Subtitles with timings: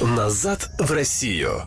[0.00, 1.62] Назад в Россию.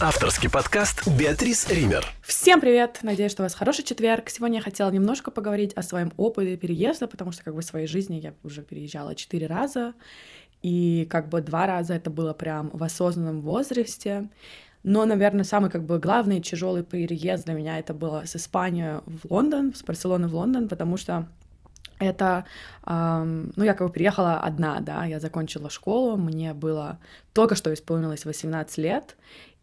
[0.00, 2.04] Авторский подкаст Беатрис Ример.
[2.20, 2.98] Всем привет!
[3.02, 4.28] Надеюсь, что у вас хороший четверг.
[4.28, 7.86] Сегодня я хотела немножко поговорить о своем опыте переезда, потому что как бы в своей
[7.86, 9.94] жизни я уже переезжала четыре раза,
[10.62, 14.28] и как бы два раза это было прям в осознанном возрасте.
[14.82, 19.30] Но, наверное, самый как бы главный тяжелый переезд для меня это было с Испании в
[19.30, 21.28] Лондон, с Барселоны в Лондон, потому что
[22.04, 22.44] это,
[22.86, 26.98] ну, я как бы приехала одна, да, я закончила школу, мне было
[27.32, 29.16] только что исполнилось 18 лет,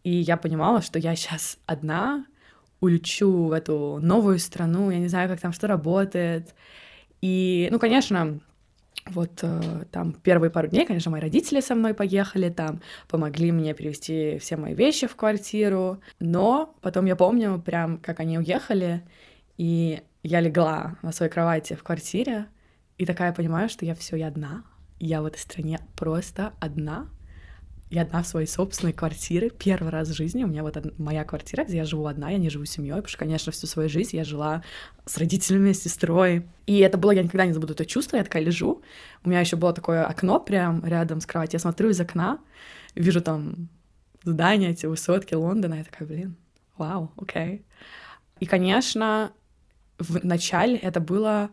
[0.04, 2.26] и я понимала, что я сейчас одна,
[2.80, 6.56] улечу в эту новую страну, я не знаю, как там что работает.
[7.22, 8.40] И, ну, конечно,
[9.08, 13.74] вот э, там первые пару дней, конечно, мои родители со мной поехали, там помогли мне
[13.74, 19.04] перевести все мои вещи в квартиру, но потом я помню прям, как они уехали,
[19.58, 22.48] и я легла на своей кровати в квартире,
[22.98, 24.64] и такая понимаю, что я все, я одна,
[25.00, 27.10] я в этой стране просто одна,
[27.90, 31.66] я одна в своей собственной квартире, первый раз в жизни у меня вот моя квартира,
[31.66, 34.16] где я живу одна, я не живу с семьей, потому что, конечно, всю свою жизнь
[34.16, 34.64] я жила
[35.06, 36.48] с родителями, с сестрой.
[36.68, 38.82] И это было, я никогда не забуду это чувство, я такая лежу,
[39.26, 42.40] у меня еще было такое окно прям рядом с кроватью, я смотрю из окна,
[42.96, 43.68] вижу там
[44.24, 46.38] здания, эти высотки Лондона, я такая, блин,
[46.78, 47.66] вау, окей.
[48.40, 49.34] И, конечно,
[50.02, 51.50] в начале это было...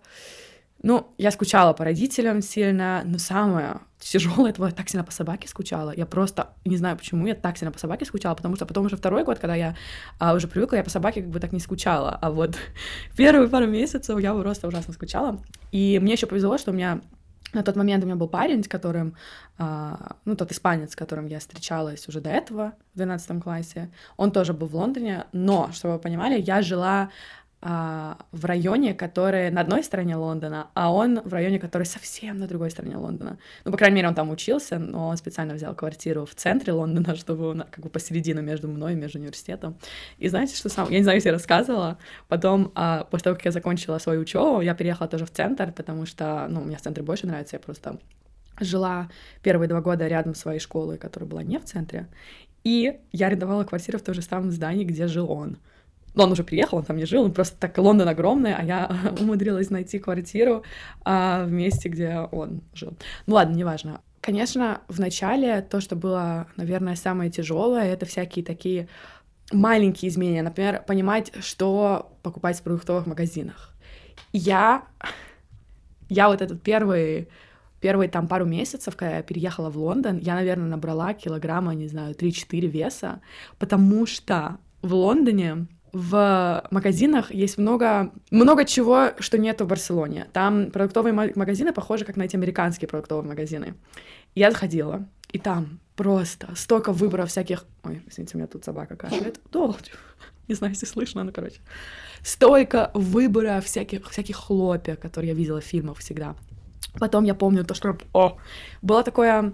[0.81, 5.13] Ну, я скучала по родителям сильно, но самое тяжелое, это было, я так сильно по
[5.13, 5.93] собаке скучала.
[5.95, 8.97] Я просто не знаю почему, я так сильно по собаке скучала, потому что потом уже
[8.97, 9.77] второй год, когда я
[10.19, 12.11] а, уже привыкла, я по собаке как бы так не скучала.
[12.11, 12.57] А вот
[13.17, 15.41] первые пару месяцев я просто ужасно скучала.
[15.73, 17.01] И мне еще повезло, что у меня
[17.55, 19.15] на тот момент у меня был парень, с которым,
[19.57, 23.91] а, ну, тот испанец, с которым я встречалась уже до этого, в 12 классе.
[24.17, 27.11] Он тоже был в Лондоне, но, чтобы вы понимали, я жила
[27.61, 32.47] а, в районе, который на одной стороне Лондона, а он в районе, который совсем на
[32.47, 33.39] другой стороне Лондона.
[33.65, 37.15] Ну, по крайней мере, он там учился, но он специально взял квартиру в центре Лондона,
[37.17, 39.77] чтобы он как бы посередину между мной и между университетом.
[40.19, 40.89] И знаете, что сам...
[40.89, 41.99] Я не знаю, если я рассказывала.
[42.29, 46.07] Потом, а, после того, как я закончила свою учебу, я переехала тоже в центр, потому
[46.07, 47.99] что, ну, мне в центре больше нравится, я просто
[48.61, 49.09] жила
[49.43, 52.07] первые два года рядом с своей школой, которая была не в центре,
[52.65, 55.59] и я арендовала квартиру в том же самом здании, где жил он.
[56.19, 58.91] Но он уже приехал, он там не жил, он просто так Лондон огромный, а я
[59.21, 60.65] умудрилась найти квартиру
[61.05, 62.95] а, в месте, где он жил.
[63.27, 64.01] Ну ладно, неважно.
[64.21, 68.89] Конечно, в начале то, что было, наверное, самое тяжелое, это всякие такие
[69.53, 70.43] маленькие изменения.
[70.43, 73.73] Например, понимать, что покупать в продуктовых магазинах.
[74.33, 74.83] Я,
[76.09, 77.29] я вот этот первый
[77.81, 82.17] первые там пару месяцев, когда я переехала в Лондон, я, наверное, набрала килограмма, не знаю,
[82.17, 83.21] 3-4 веса,
[83.61, 90.27] потому что в Лондоне в магазинах есть много, много чего, что нету в Барселоне.
[90.33, 93.75] Там продуктовые магазины похожи как на эти американские продуктовые магазины.
[94.35, 97.65] Я заходила, и там просто столько выборов всяких...
[97.83, 99.41] Ой, извините, у меня тут собака кашляет.
[100.49, 101.61] Не знаю, если слышно, ну, короче.
[102.23, 106.37] Столько выбора всяких, всяких хлопьев, которые я видела в фильмах всегда.
[106.99, 107.99] Потом я помню то, что...
[108.13, 108.39] О,
[108.81, 109.53] было такое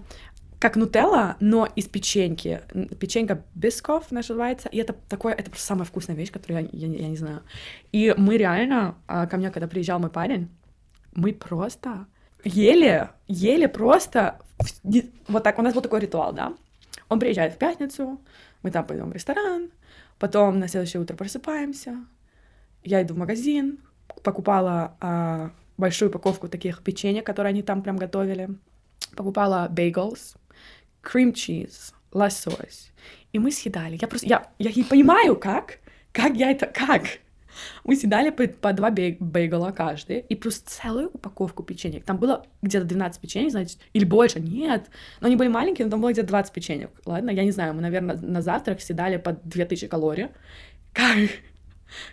[0.59, 2.61] как нутелла, но из печеньки.
[2.99, 7.07] Печенька Бисков называется, и это такое, это просто самая вкусная вещь, которую я, я, я
[7.07, 7.43] не знаю.
[7.91, 10.49] И мы реально, а, ко мне, когда приезжал мой парень,
[11.13, 12.07] мы просто
[12.43, 14.39] ели, ели просто,
[15.27, 16.53] вот так, у нас был такой ритуал, да,
[17.09, 18.21] он приезжает в пятницу,
[18.63, 19.71] мы там пойдем в ресторан,
[20.19, 22.05] потом на следующее утро просыпаемся,
[22.83, 23.79] я иду в магазин,
[24.23, 28.49] покупала а, большую упаковку таких печенья, которые они там прям готовили,
[29.15, 30.35] покупала бейглс,
[31.05, 32.91] cream cheese, лосось.
[33.33, 33.97] И мы съедали.
[34.01, 35.79] Я просто, я, я не понимаю, как,
[36.11, 37.03] как я это, как.
[37.83, 42.01] Мы съедали по, по два бейгла каждый, и плюс целую упаковку печенья.
[42.01, 44.89] Там было где-то 12 печенье, значит, или больше, нет.
[45.21, 46.89] Но они были маленькие, но там было где-то 20 печеньев.
[47.05, 50.27] Ладно, я не знаю, мы, наверное, на завтрак съедали по 2000 калорий.
[50.93, 51.17] Как?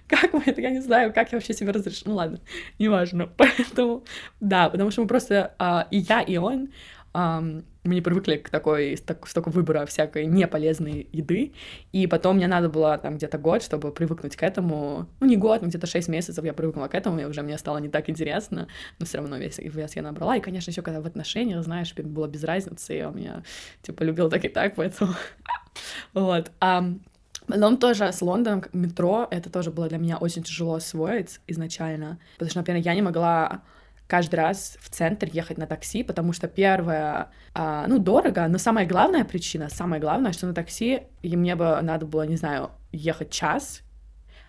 [0.06, 2.04] Как мы это, я не знаю, как я вообще себе разрешу.
[2.06, 2.40] Ну ладно,
[2.78, 3.26] неважно.
[3.36, 4.04] Поэтому,
[4.40, 6.68] да, потому что мы просто, а, и я, и он,
[7.14, 11.52] мы не привыкли к такой, так, столько выбора всякой неполезной еды,
[11.92, 15.62] и потом мне надо было там где-то год, чтобы привыкнуть к этому, ну не год,
[15.62, 18.68] но где-то 6 месяцев я привыкла к этому, и уже мне стало не так интересно,
[18.98, 22.28] но все равно весь вес я набрала, и, конечно, еще когда в отношениях, знаешь, было
[22.28, 23.42] без разницы, я у меня,
[23.82, 25.12] типа, любил так и так, поэтому,
[26.14, 26.50] вот,
[27.48, 32.50] Потом тоже с Лондоном метро, это тоже было для меня очень тяжело освоить изначально, потому
[32.50, 33.62] что, например, я не могла
[34.06, 38.86] каждый раз в центр ехать на такси, потому что первое, а, ну, дорого, но самая
[38.86, 43.30] главная причина, самое главное, что на такси и мне бы надо было, не знаю, ехать
[43.30, 43.82] час,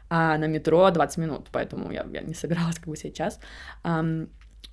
[0.09, 3.39] а на метро 20 минут, поэтому я, я не собиралась как бы сейчас.
[3.83, 4.29] Um,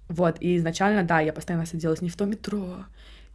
[0.09, 2.85] Вот, и изначально, да, я постоянно садилась не в то метро,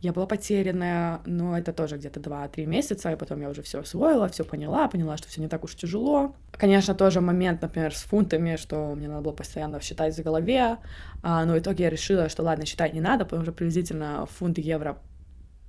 [0.01, 4.27] я была потерянная, но это тоже где-то 2-3 месяца, и потом я уже все освоила,
[4.27, 6.35] все поняла, поняла, что все не так уж тяжело.
[6.51, 10.77] Конечно, тоже момент, например, с фунтами, что мне надо было постоянно считать в голове,
[11.23, 14.57] а, но в итоге я решила, что ладно, считать не надо, потому что приблизительно фунт
[14.57, 14.97] евро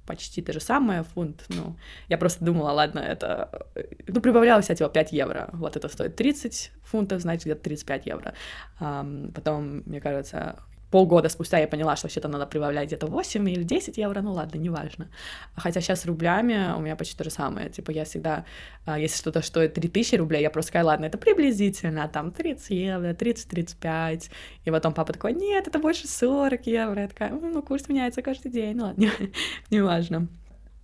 [0.07, 1.77] почти то же самое, фунт, ну,
[2.09, 3.67] я просто думала, ладно, это,
[4.07, 8.35] ну, прибавлялось, типа, 5 евро, вот это стоит 30 фунтов, значит, где-то 35 евро.
[8.79, 10.61] Потом, мне кажется,
[10.91, 14.59] полгода спустя я поняла, что вообще-то надо прибавлять где-то 8 или 10 евро, ну ладно,
[14.59, 15.09] неважно.
[15.57, 17.71] Хотя сейчас с рублями у меня почти то же самое.
[17.71, 18.45] Типа я всегда,
[18.85, 23.13] а, если что-то стоит 3000 рублей, я просто сказала, ладно, это приблизительно, там 30 евро,
[23.15, 24.31] 30-35.
[24.65, 27.03] И потом папа такой, нет, это больше 40 евро.
[27.03, 29.11] Я такая, ну, курс меняется каждый день, ну ладно,
[29.71, 30.29] неважно.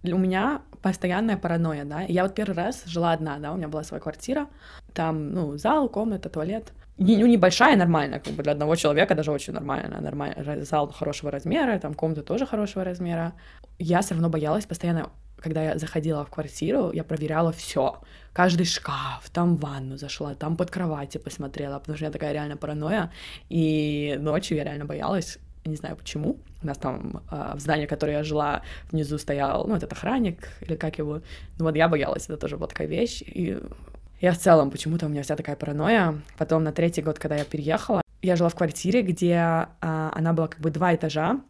[0.05, 2.03] У меня постоянная паранойя, да.
[2.03, 4.49] Я вот первый раз жила одна, да, у меня была своя квартира,
[4.95, 9.53] там, ну, зал, комната, туалет ну, небольшая, нормальная, как бы для одного человека даже очень
[9.53, 13.33] нормально, нормально, зал хорошего размера, там комната тоже хорошего размера.
[13.79, 18.01] Я все равно боялась постоянно, когда я заходила в квартиру, я проверяла все,
[18.33, 22.57] каждый шкаф, там в ванну зашла, там под кровати посмотрела, потому что я такая реально
[22.57, 23.11] паранойя,
[23.49, 26.39] и ночью я реально боялась, не знаю почему.
[26.63, 30.49] У нас там э, в здании, в которое я жила, внизу стоял, ну, этот охранник,
[30.61, 31.23] или как его.
[31.59, 33.23] Ну, вот я боялась, это тоже была такая вещь.
[33.23, 33.59] И
[34.23, 36.23] я в целом, почему-то у меня вся такая паранойя.
[36.39, 40.47] Потом на третий год, когда я переехала, я жила в квартире, где а, она была
[40.47, 41.41] как бы два этажа.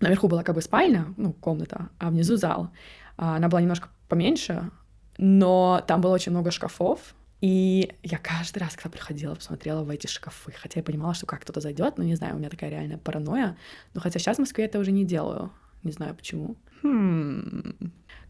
[0.00, 2.70] Наверху была как бы спальня, ну, комната, а внизу зал.
[3.18, 4.70] А, она была немножко поменьше,
[5.18, 10.06] но там было очень много шкафов, и я каждый раз, когда приходила, посмотрела в эти
[10.06, 12.96] шкафы, хотя я понимала, что как кто-то зайдет, но не знаю, у меня такая реальная
[12.96, 13.58] паранойя.
[13.92, 15.50] Но хотя сейчас в Москве это уже не делаю.
[15.82, 16.56] Не знаю почему.
[16.82, 17.74] Хм.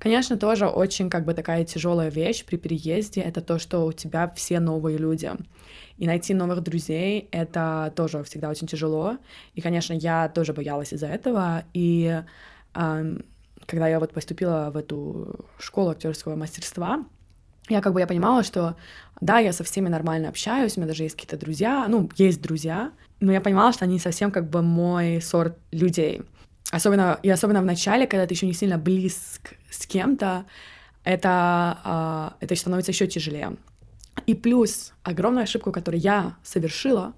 [0.02, 4.28] Конечно, тоже очень как бы такая тяжелая вещь при переезде это то, что у тебя
[4.34, 5.30] все новые люди.
[5.96, 9.18] И найти новых друзей— это тоже всегда очень тяжело.
[9.54, 11.62] И, конечно, я тоже боялась из-за этого.
[11.72, 12.20] И
[12.74, 13.18] э,
[13.66, 17.04] когда я вот поступила в эту школу актерского мастерства,
[17.68, 18.74] я как бы я понимала, что
[19.20, 22.90] да, я со всеми нормально общаюсь, у меня даже есть какие-то друзья, ну, есть друзья,
[23.20, 26.22] но я понимала, что они совсем как бы мой сорт людей.
[26.72, 30.44] Особенно, и особенно в начале, когда ты еще не сильно близк с кем-то,
[31.04, 33.56] это, э, это становится еще тяжелее.
[34.26, 37.14] И плюс огромную ошибку, которую я совершила,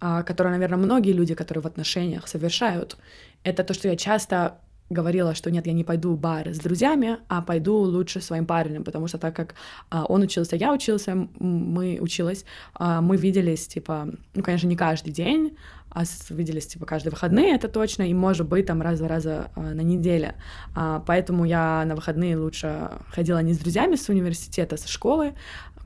[0.00, 2.96] э, которую, наверное, многие люди, которые в отношениях совершают,
[3.44, 4.58] это то, что я часто
[4.90, 8.84] говорила, что нет, я не пойду в бар с друзьями, а пойду лучше своим парнем,
[8.84, 9.54] потому что так как
[9.90, 12.44] а, он учился, я учился, мы училась,
[12.74, 15.56] а, мы виделись, типа, ну, конечно, не каждый день,
[15.90, 19.80] а виделись, типа, каждые выходные, это точно, и, может быть, там раз-два раза а, на
[19.80, 20.34] неделе.
[20.74, 25.34] А, поэтому я на выходные лучше ходила не с друзьями с университета, со школы,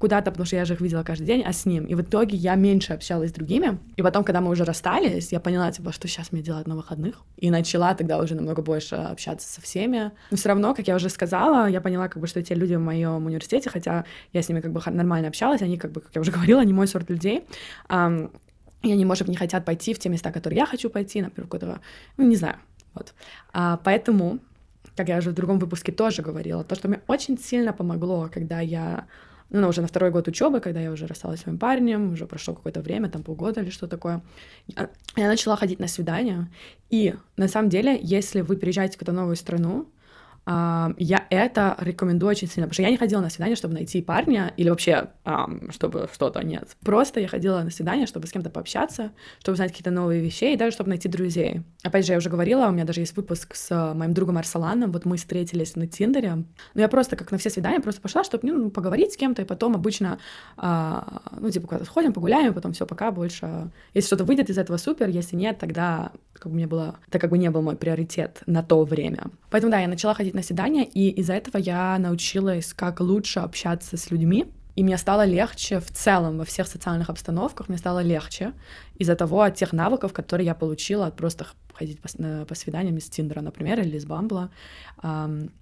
[0.03, 1.85] куда-то, потому что я же их видела каждый день, а с ним.
[1.85, 3.79] И в итоге я меньше общалась с другими.
[3.95, 7.23] И потом, когда мы уже расстались, я поняла, типа, что сейчас мне делать на выходных.
[7.37, 10.11] И начала тогда уже намного больше общаться со всеми.
[10.33, 12.81] Но все равно, как я уже сказала, я поняла, как бы, что те люди в
[12.81, 16.21] моем университете, хотя я с ними как бы нормально общалась, они, как бы, как я
[16.21, 17.45] уже говорила, не мой сорт людей.
[17.89, 21.79] И они, может, не хотят пойти в те места, которые я хочу пойти, например, куда
[22.17, 22.57] ну, не знаю,
[22.95, 23.15] вот.
[23.53, 24.41] А, поэтому,
[24.97, 28.59] как я уже в другом выпуске тоже говорила, то, что мне очень сильно помогло, когда
[28.59, 29.07] я
[29.53, 32.55] ну, уже на второй год учебы, когда я уже рассталась с своим парнем, уже прошло
[32.55, 34.23] какое-то время, там полгода или что такое,
[34.67, 36.51] я начала ходить на свидания.
[36.91, 39.87] И на самом деле, если вы приезжаете в какую-то новую страну,
[40.45, 44.53] я это рекомендую очень сильно, потому что я не ходила на свидание, чтобы найти парня
[44.57, 45.11] или вообще,
[45.71, 46.77] чтобы что-то, нет.
[46.81, 50.57] Просто я ходила на свидание, чтобы с кем-то пообщаться, чтобы узнать какие-то новые вещи и
[50.57, 51.63] даже чтобы найти друзей.
[51.85, 55.05] Опять же, я уже говорила, у меня даже есть выпуск с моим другом Арсаланом, вот
[55.05, 56.35] мы встретились на Тиндере,
[56.75, 59.45] но я просто, как на все свидания, просто пошла, чтобы ну, поговорить с кем-то, и
[59.45, 60.19] потом обычно,
[60.57, 63.71] а, ну, типа, куда-то сходим, погуляем, потом все пока больше.
[63.95, 67.31] Если что-то выйдет из этого, супер, если нет, тогда как бы мне было, это как
[67.31, 69.27] бы не был мой приоритет на то время.
[69.51, 73.97] Поэтому, да, я начала ходить на свидания, и из-за этого я научилась, как лучше общаться
[73.97, 78.53] с людьми, и мне стало легче в целом во всех социальных обстановках, мне стало легче
[78.97, 82.09] из-за того, от тех навыков, которые я получила от просто ходить по,
[82.47, 84.51] по свиданиям из Тиндера, например, или из Бамбла.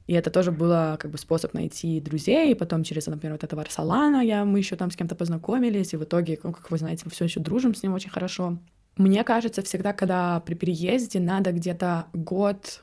[0.06, 4.22] И это тоже было как бы способ найти друзей, потом через, например, вот этого Арсалана
[4.22, 7.10] я, мы еще там с кем-то познакомились, и в итоге, ну, как вы знаете, мы
[7.10, 8.58] все еще дружим с ним очень хорошо.
[8.96, 12.82] Мне кажется, всегда, когда при переезде надо где-то год,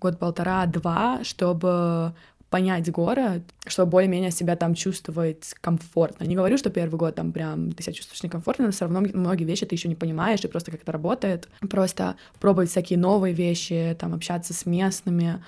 [0.00, 2.14] год-полтора-два, чтобы
[2.50, 6.24] понять город, чтобы более-менее себя там чувствовать комфортно.
[6.24, 9.44] Не говорю, что первый год там прям ты себя чувствуешь некомфортно, но все равно многие
[9.44, 11.48] вещи ты еще не понимаешь, и просто как это работает.
[11.70, 15.42] Просто пробовать всякие новые вещи, там общаться с местными,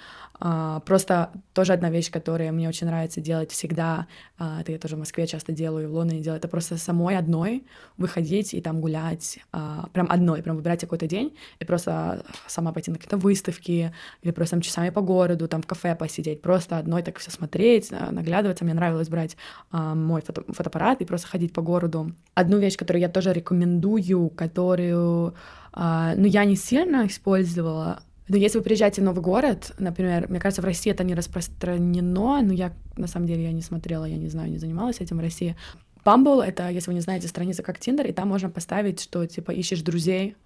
[0.87, 4.07] просто тоже одна вещь, которая мне очень нравится делать всегда,
[4.39, 7.65] а, это я тоже в Москве часто делаю, в Лондоне делаю, это просто самой одной
[7.97, 12.91] выходить и там гулять, а, прям одной, прям выбирать какой-то день и просто сама пойти
[12.91, 17.03] на какие-то выставки или просто там часами по городу, там в кафе посидеть, просто одной
[17.03, 18.65] так все смотреть, наглядываться.
[18.65, 19.37] Мне нравилось брать
[19.71, 22.13] мой фото фотоаппарат и просто ходить по городу.
[22.35, 25.35] Одну вещь, которую я тоже рекомендую, которую
[25.75, 30.63] ну, я не сильно использовала, но если вы приезжаете в новый город, например, мне кажется,
[30.63, 34.29] в России это не распространено, но я, на самом деле, я не смотрела, я не
[34.29, 35.55] знаю, не занималась этим в России.
[36.03, 39.51] Bumble— это, если вы не знаете, страница как Tinder, и там можно поставить, что, типа,
[39.51, 40.37] ищешь друзей,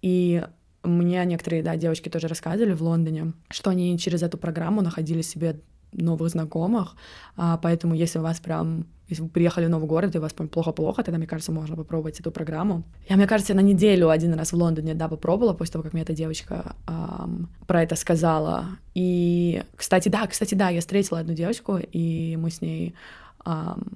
[0.00, 0.44] и
[0.82, 5.60] мне некоторые, да, девочки тоже рассказывали в Лондоне, что они через эту программу находили себе
[5.92, 6.96] новых знакомых,
[7.36, 10.32] а, поэтому если у вас прям если вы приехали в новый город, и у вас
[10.32, 12.82] плохо-плохо, тогда, мне кажется, можно попробовать эту программу.
[13.08, 16.02] Я, мне кажется, на неделю один раз в Лондоне, да, попробовала, после того, как мне
[16.02, 18.66] эта девочка эм, про это сказала.
[18.94, 22.94] И, кстати, да, кстати, да, я встретила одну девочку, и мы с ней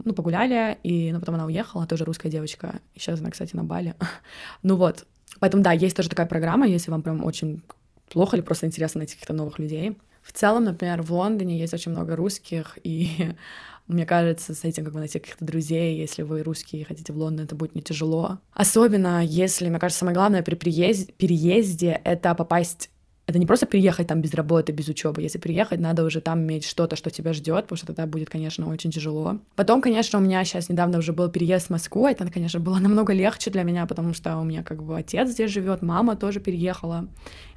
[0.05, 2.77] ну, погуляли, и ну, потом она уехала, тоже русская девочка.
[2.95, 3.95] Сейчас она, кстати, на Бали.
[4.63, 5.07] ну вот,
[5.41, 7.63] поэтому, да, есть тоже такая программа, если вам прям очень
[8.11, 9.99] плохо или просто интересно найти каких-то новых людей.
[10.23, 13.33] В целом, например, в Лондоне есть очень много русских, и
[13.91, 17.17] мне кажется, с этим как бы найти каких-то друзей, если вы русские и хотите в
[17.17, 18.39] Лондон, это будет не тяжело.
[18.53, 22.91] Особенно если, мне кажется, самое главное при приезде, переезде— это попасть
[23.31, 25.23] это не просто приехать там без работы, без учебы.
[25.23, 28.69] Если приехать, надо уже там иметь что-то, что тебя ждет, потому что тогда будет, конечно,
[28.69, 29.39] очень тяжело.
[29.55, 32.09] Потом, конечно, у меня сейчас недавно уже был переезд в Москву.
[32.09, 35.53] Это, конечно, было намного легче для меня, потому что у меня как бы отец здесь
[35.53, 37.07] живет, мама тоже переехала.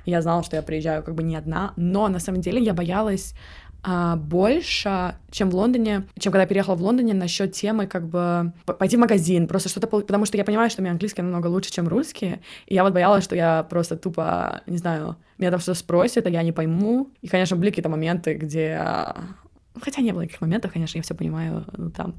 [0.05, 2.75] И я знала, что я приезжаю как бы не одна, но на самом деле я
[2.75, 3.33] боялась
[3.83, 8.53] а, больше, чем в Лондоне, чем когда я переехала в Лондоне, насчет темы как бы
[8.65, 11.71] пойти в магазин, просто что-то, потому что я понимаю, что у меня английский намного лучше,
[11.71, 15.77] чем русский, и я вот боялась, что я просто тупо, не знаю, меня там что-то
[15.77, 17.11] спросят, а я не пойму.
[17.21, 18.81] И, конечно, были какие-то моменты, где...
[19.81, 22.15] Хотя не было никаких моментов, конечно, я все понимаю, ну, там,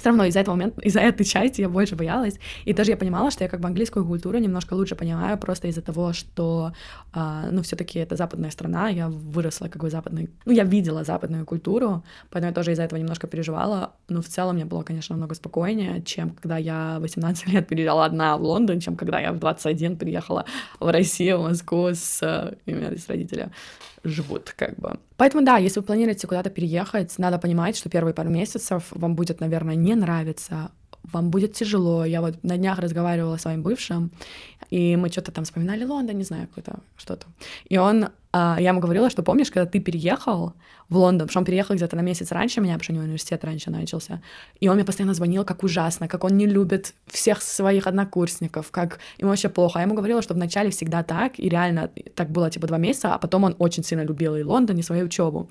[0.00, 2.38] все равно из-за этого момента, из-за этой части я больше боялась.
[2.64, 5.82] И тоже я понимала, что я как бы английскую культуру немножко лучше понимаю, просто из-за
[5.82, 6.72] того, что,
[7.14, 11.44] э, ну, все-таки это западная страна, я выросла как бы западной, ну, я видела западную
[11.44, 13.92] культуру, поэтому я тоже из-за этого немножко переживала.
[14.08, 18.36] Но в целом мне было, конечно, намного спокойнее, чем когда я 18 лет переезжала одна
[18.36, 20.44] в Лондон, чем когда я в 21 приехала
[20.80, 23.52] в Россию, в Москву с, с родителями
[24.04, 24.98] живут, как бы.
[25.16, 29.40] Поэтому да, если вы планируете куда-то переехать, надо понимать, что первые пару месяцев вам будет,
[29.40, 30.70] наверное, не нравиться,
[31.12, 32.04] вам будет тяжело.
[32.04, 34.10] Я вот на днях разговаривала с своим бывшим,
[34.70, 37.26] и мы что-то там вспоминали Лондон, не знаю, какое-то что-то.
[37.68, 40.54] И он, я ему говорила, что помнишь, когда ты переехал
[40.88, 43.70] в Лондон, он переехал где-то на месяц раньше меня, потому что у него университет раньше
[43.70, 44.22] начался,
[44.60, 48.98] и он мне постоянно звонил, как ужасно, как он не любит всех своих однокурсников, как
[49.18, 49.78] ему вообще плохо.
[49.78, 53.14] А я ему говорила, что вначале всегда так, и реально так было типа два месяца,
[53.14, 55.48] а потом он очень сильно любил и Лондон, и свою учебу.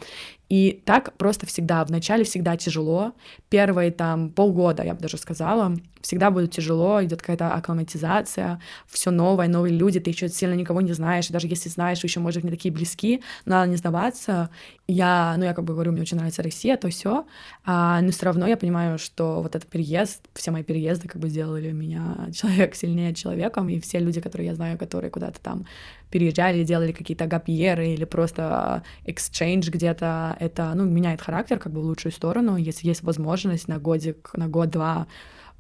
[0.50, 3.14] И так просто всегда, вначале всегда тяжело.
[3.50, 9.48] Первые там полгода, я бы даже сказала, всегда будет тяжело, идет какая-то акклиматизация, все новое,
[9.48, 12.50] новые люди, ты еще сильно никого не знаешь, и даже если знаешь, еще, может, не
[12.50, 14.50] такие близки, надо не сдаваться.
[14.88, 17.26] Я, ну, я как бы говорю, мне очень нравится Россия, то все,
[17.64, 21.30] а, но все равно я понимаю, что вот этот переезд, все мои переезды как бы
[21.30, 25.66] сделали меня человек сильнее человеком, и все люди, которые я знаю, которые куда-то там
[26.10, 31.86] переезжали, делали какие-то гапьеры или просто exchange где-то, это, ну, меняет характер как бы в
[31.86, 35.08] лучшую сторону, если есть возможность на годик, на год-два а,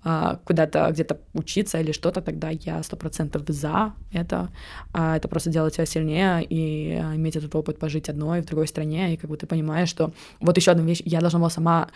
[0.01, 4.50] куда-то где-то учиться или что-то, тогда я сто процентов за это.
[4.94, 8.68] А, это просто делает тебя сильнее и а, иметь этот опыт пожить одной в другой
[8.68, 11.89] стране, и как бы ты понимаешь, что вот еще одна вещь, я должна была сама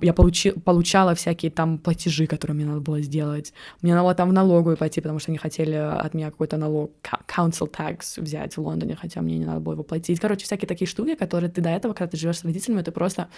[0.00, 3.52] я получи, получала всякие там платежи, которые мне надо было сделать.
[3.80, 6.90] Мне надо было там в налоговую пойти, потому что они хотели от меня какой-то налог,
[7.28, 10.18] council tax взять в Лондоне, хотя мне не надо было его платить.
[10.18, 13.28] Короче, всякие такие штуки, которые ты до этого, когда ты живешь с родителями, ты просто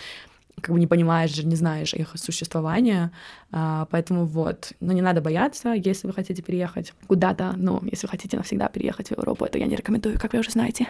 [0.60, 3.12] как бы не понимаешь же, не знаешь их существования,
[3.52, 8.10] а, поэтому вот, но не надо бояться, если вы хотите переехать куда-то, ну, если вы
[8.10, 10.86] хотите навсегда переехать в Европу, это я не рекомендую, как вы уже знаете,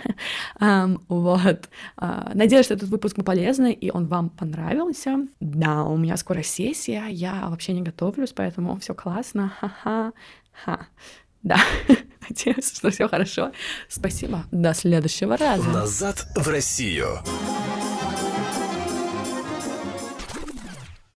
[1.09, 6.17] вот, uh, надеюсь, что этот выпуск был полезный, и он вам понравился, да, у меня
[6.17, 10.13] скоро сессия, я вообще не готовлюсь, поэтому все классно, ха-ха,
[10.65, 10.87] ха,
[11.43, 11.59] да,
[12.29, 13.53] надеюсь, что все хорошо,
[13.89, 15.69] спасибо, до следующего раза.
[15.71, 17.21] Назад в Россию.